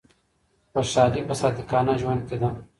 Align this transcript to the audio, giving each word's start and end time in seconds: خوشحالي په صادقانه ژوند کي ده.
خوشحالي 0.71 1.21
په 1.27 1.33
صادقانه 1.41 1.93
ژوند 2.01 2.21
کي 2.27 2.37
ده. 2.41 2.49